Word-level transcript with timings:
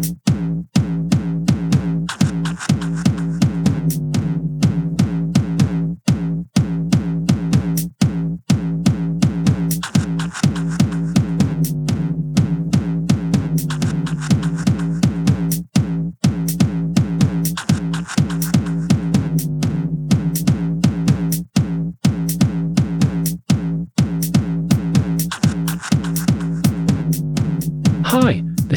Bye. 0.00 0.33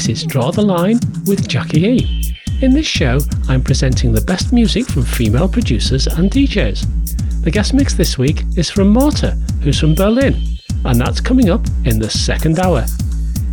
Is 0.10 0.24
Draw 0.24 0.52
the 0.52 0.62
Line 0.62 1.00
with 1.26 1.48
Jackie 1.48 1.86
E. 1.86 2.34
In 2.62 2.73
this 2.73 2.86
show, 2.86 3.20
I'm 3.50 3.62
presenting 3.62 4.14
the 4.14 4.22
best 4.22 4.54
music 4.54 4.86
from 4.88 5.04
female 5.04 5.50
producers 5.50 6.08
and 6.08 6.31
DJs. 6.31 7.44
The 7.44 7.52
guest 7.52 7.73
mix 7.73 7.94
this 7.94 8.17
week 8.17 8.44
is 8.55 8.70
from 8.70 8.90
Morta, 8.90 9.31
who's 9.62 9.80
from 9.80 9.95
Berlin, 9.95 10.41
and 10.86 11.00
that's 11.00 11.20
coming 11.20 11.50
up 11.50 11.66
in 11.86 12.00
the 12.00 12.09
second 12.09 12.59
hour. 12.59 12.86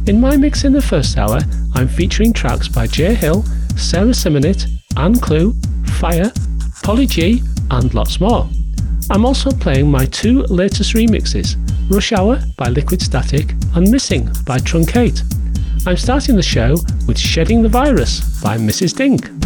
In 0.06 0.20
my 0.20 0.36
mix 0.36 0.64
in 0.64 0.72
the 0.72 0.82
first 0.82 1.18
hour, 1.18 1.40
I'm 1.74 1.88
featuring 1.88 2.32
tracks 2.32 2.68
by 2.68 2.86
Jay 2.86 3.14
Hill, 3.14 3.42
Sarah 3.76 4.14
Simonit, 4.14 4.66
Anne 4.96 5.18
Clue, 5.18 5.54
Fire, 5.98 6.32
Polly 6.82 7.06
G, 7.06 7.42
and 7.70 7.92
lots 7.94 8.20
more. 8.20 8.48
I'm 9.10 9.26
also 9.26 9.50
playing 9.50 9.90
my 9.90 10.06
two 10.06 10.42
latest 10.44 10.94
remixes 10.94 11.56
Rush 11.90 12.12
Hour 12.12 12.40
by 12.56 12.68
Liquid 12.68 13.02
Static 13.02 13.52
and 13.74 13.90
Missing 13.90 14.30
by 14.46 14.58
Truncate. 14.58 15.33
I'm 15.86 15.98
starting 15.98 16.34
the 16.34 16.42
show 16.42 16.76
with 17.06 17.18
Shedding 17.18 17.60
the 17.60 17.68
Virus 17.68 18.42
by 18.42 18.56
Mrs. 18.56 18.96
Dink. 18.96 19.43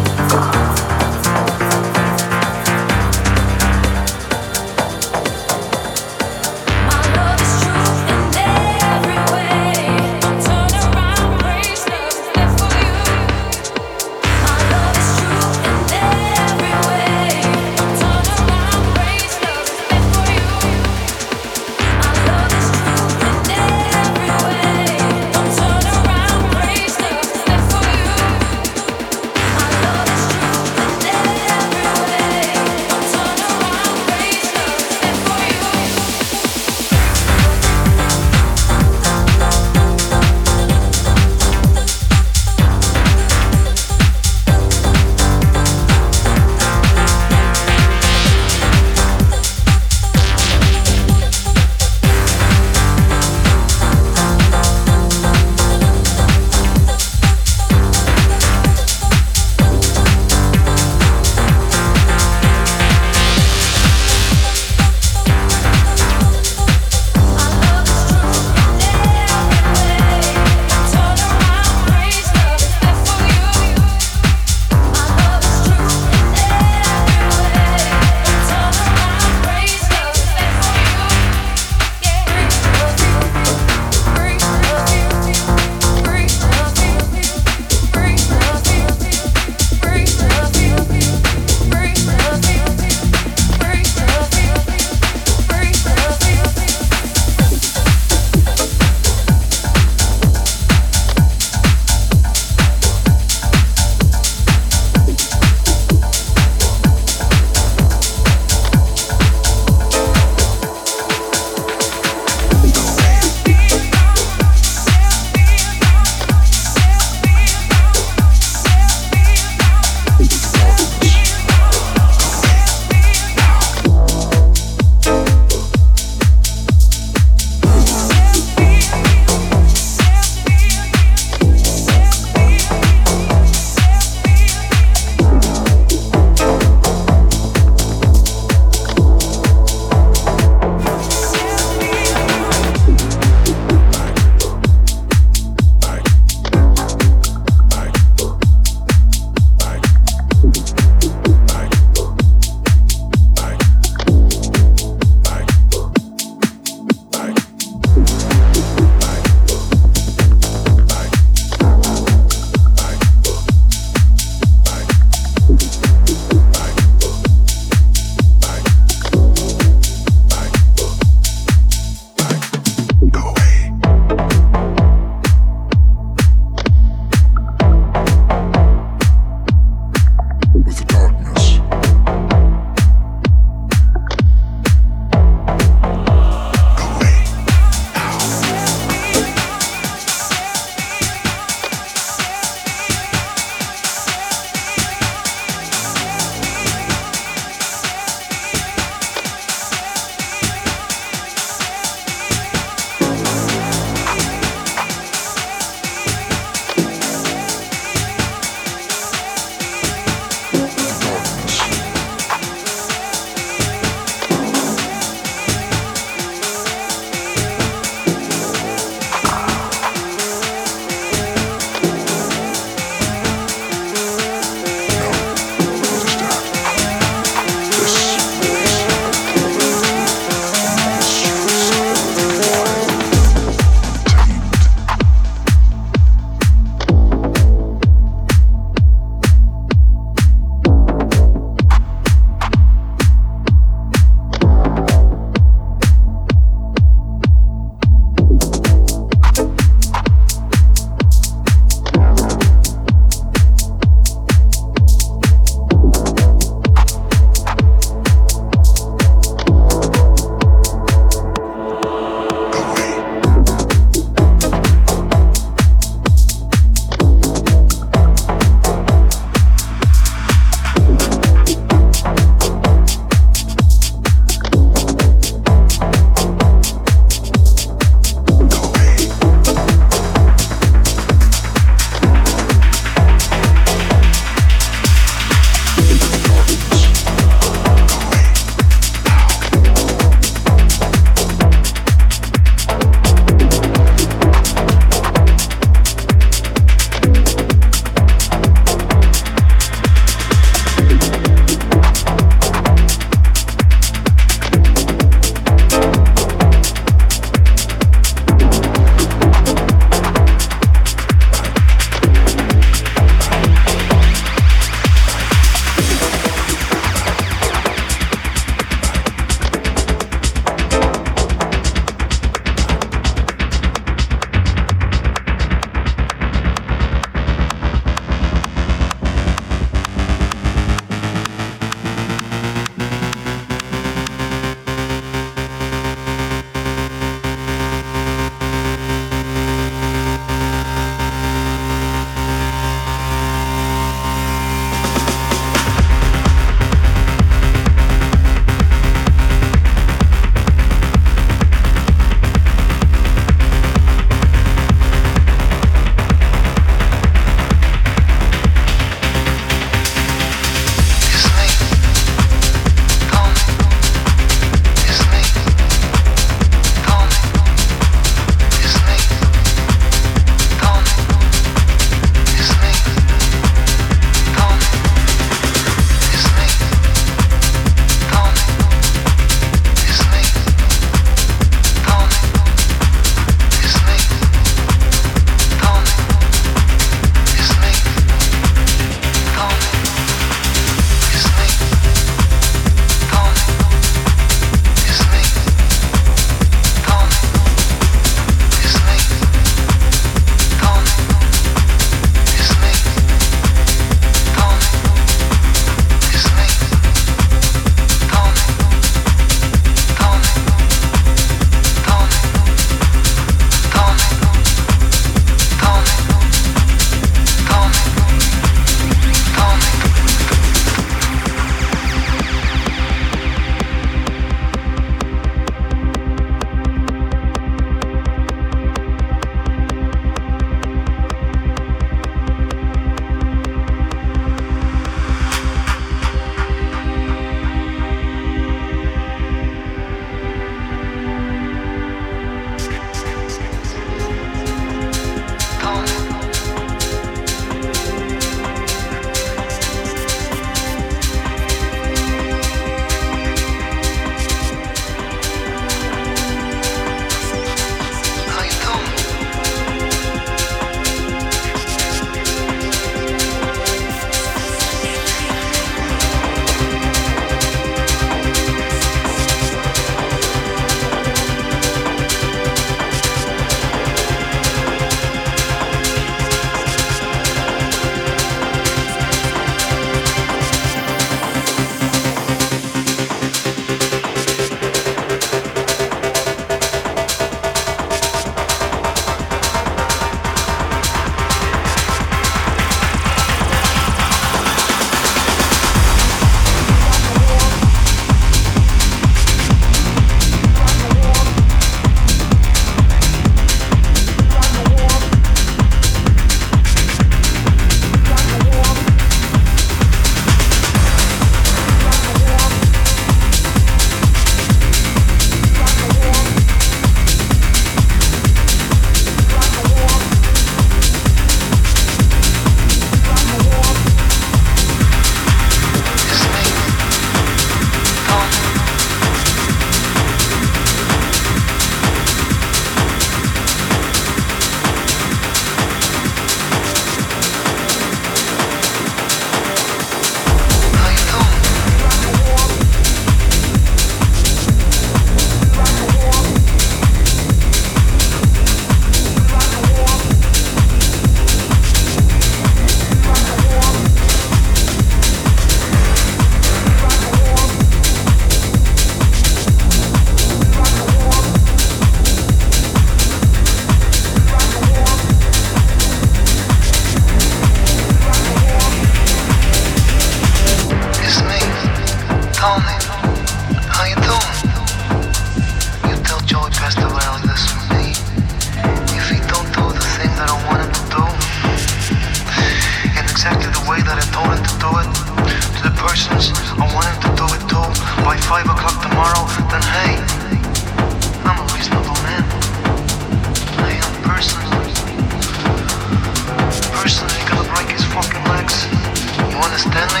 You 599.38 599.44
understand 599.44 599.92
me? 599.92 600.00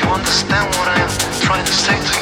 You 0.00 0.08
understand 0.08 0.74
what 0.76 0.88
I 0.88 0.96
am 0.98 1.40
trying 1.42 1.66
to 1.66 1.72
say 1.72 1.92
to 1.94 2.12
you? 2.14 2.17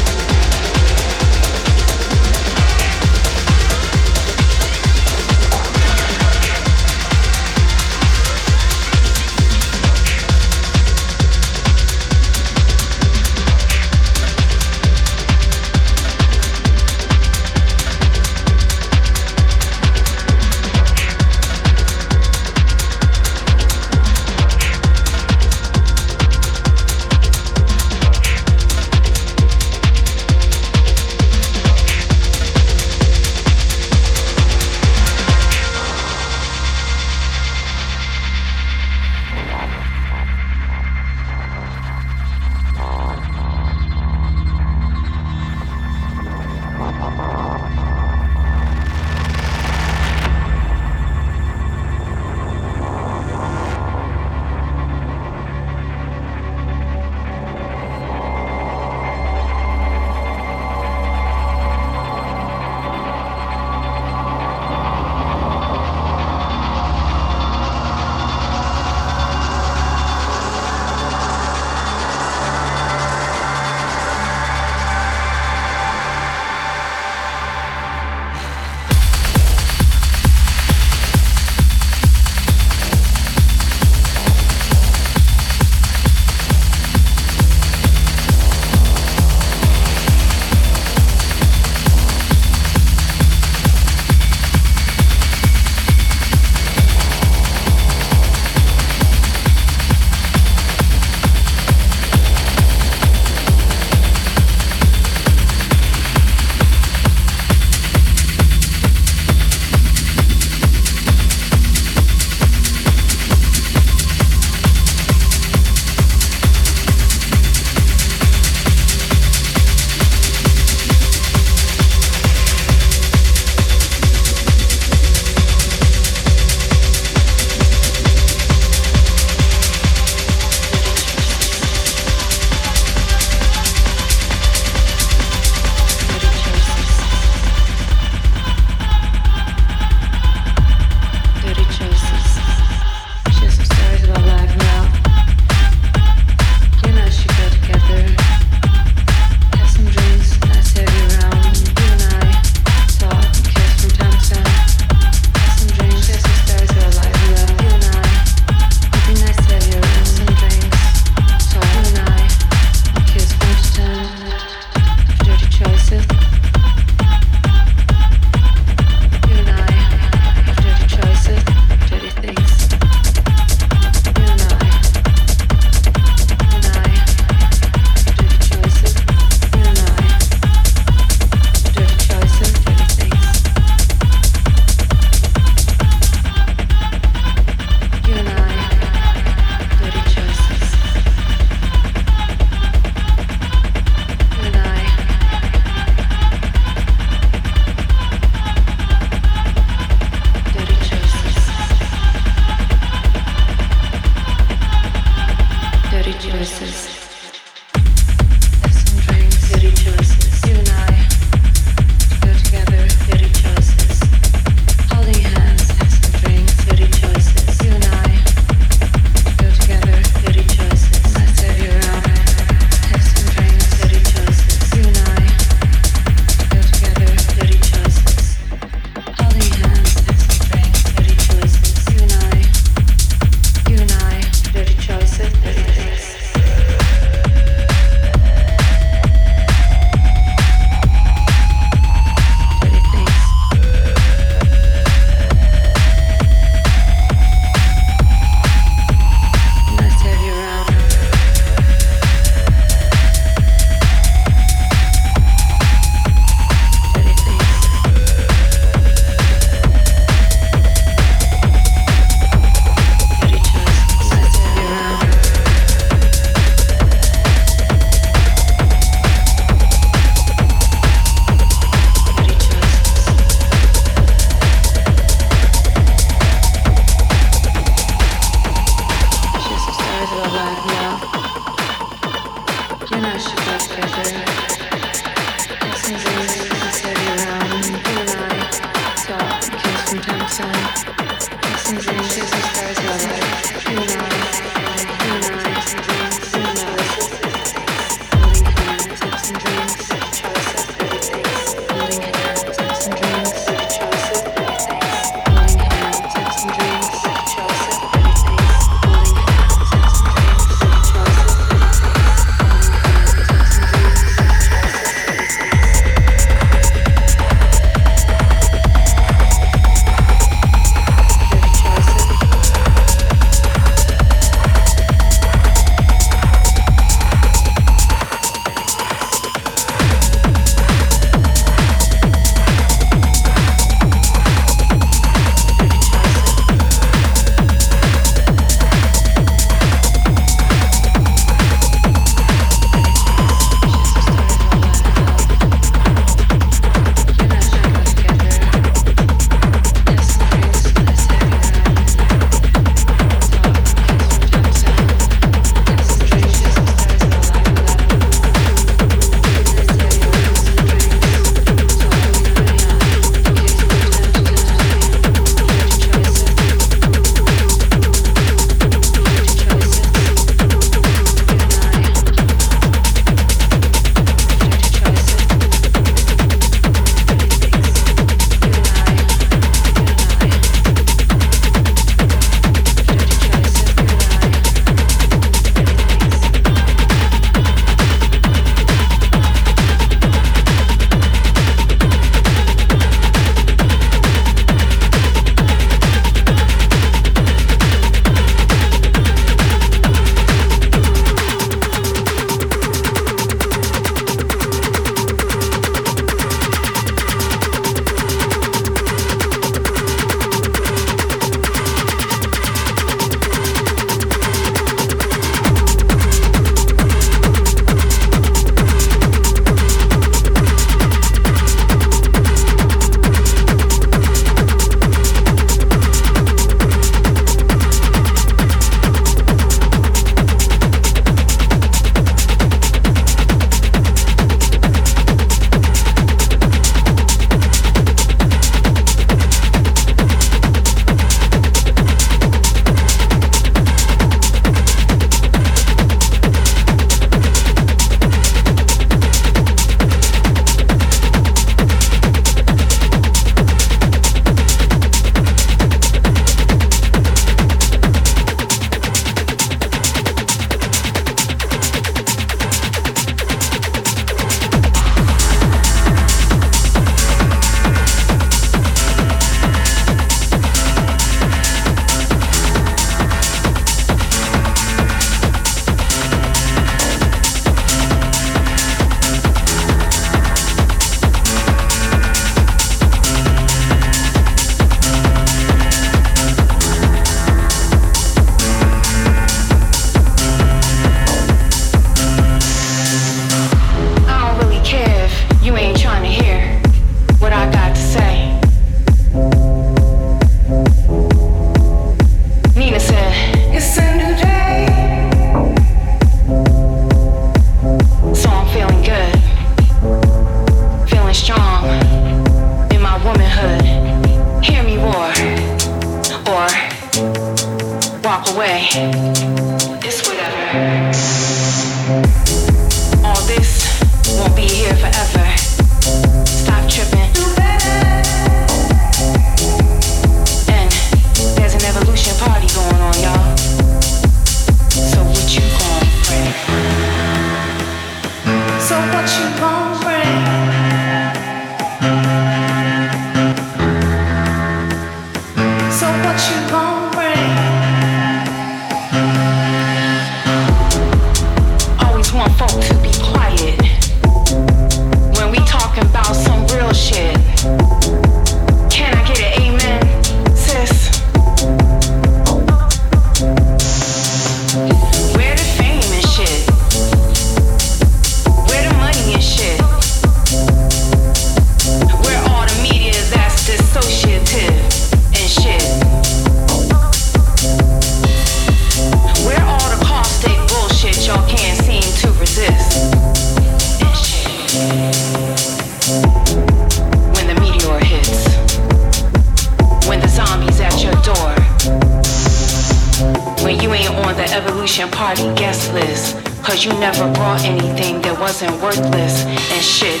Evolution 594.32 594.90
Party 594.90 595.24
guest 595.34 595.72
list. 595.74 596.16
Cause 596.42 596.64
you 596.64 596.72
never 596.80 597.12
brought 597.12 597.44
anything 597.44 598.00
that 598.02 598.18
wasn't 598.18 598.52
worthless 598.62 599.24
and 599.24 599.62
shit. 599.62 600.00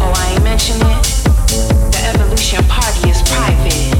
Oh, 0.00 0.12
I 0.16 0.32
ain't 0.32 0.42
mention 0.42 0.76
it? 0.76 1.02
The 1.92 2.00
Evolution 2.14 2.64
Party 2.64 3.10
is 3.10 3.22
private. 3.28 3.93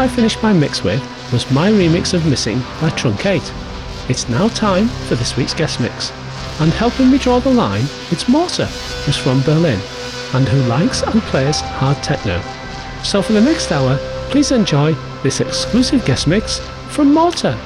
I 0.00 0.08
finished 0.08 0.42
my 0.42 0.54
mix 0.54 0.82
with 0.82 1.02
was 1.30 1.50
my 1.50 1.70
remix 1.70 2.14
of 2.14 2.24
Missing 2.24 2.58
by 2.80 2.88
Truncate. 2.88 3.52
It's 4.08 4.30
now 4.30 4.48
time 4.48 4.88
for 4.88 5.14
this 5.14 5.36
week's 5.36 5.52
guest 5.52 5.78
mix. 5.78 6.10
And 6.58 6.72
helping 6.72 7.10
me 7.10 7.18
draw 7.18 7.38
the 7.38 7.52
line, 7.52 7.84
it's 8.10 8.26
Mortar, 8.26 8.64
who's 8.64 9.18
from 9.18 9.42
Berlin, 9.42 9.78
and 10.32 10.48
who 10.48 10.62
likes 10.68 11.02
and 11.02 11.20
plays 11.24 11.60
hard 11.60 12.02
techno. 12.02 12.40
So 13.04 13.20
for 13.20 13.34
the 13.34 13.42
next 13.42 13.70
hour, 13.72 13.98
please 14.30 14.52
enjoy 14.52 14.94
this 15.22 15.42
exclusive 15.42 16.02
guest 16.06 16.26
mix 16.26 16.60
from 16.88 17.12
Mortar. 17.12 17.58